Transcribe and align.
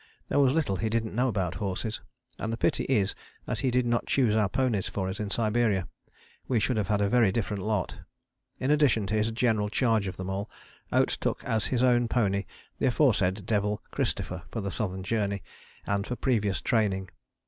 There 0.29 0.39
was 0.39 0.51
little 0.55 0.77
he 0.77 0.89
didn't 0.89 1.13
know 1.13 1.27
about 1.27 1.53
horses, 1.53 2.01
and 2.39 2.51
the 2.51 2.57
pity 2.57 2.85
is 2.85 3.13
that 3.45 3.59
he 3.59 3.69
did 3.69 3.85
not 3.85 4.07
choose 4.07 4.35
our 4.35 4.49
ponies 4.49 4.87
for 4.89 5.07
us 5.09 5.19
in 5.19 5.29
Siberia: 5.29 5.87
we 6.47 6.59
should 6.59 6.75
have 6.77 6.87
had 6.87 7.01
a 7.01 7.07
very 7.07 7.31
different 7.31 7.61
lot. 7.61 7.99
In 8.59 8.71
addition 8.71 9.05
to 9.05 9.13
his 9.13 9.29
general 9.29 9.69
charge 9.69 10.07
of 10.07 10.17
them 10.17 10.27
all, 10.31 10.49
Oates 10.91 11.17
took 11.17 11.43
as 11.43 11.67
his 11.67 11.83
own 11.83 12.07
pony 12.07 12.45
the 12.79 12.87
aforesaid 12.87 13.45
devil 13.45 13.83
Christopher 13.91 14.41
for 14.49 14.59
the 14.59 14.71
Southern 14.71 15.03
Journey 15.03 15.43
and 15.85 16.07
for 16.07 16.15
previous 16.15 16.61
training. 16.61 17.09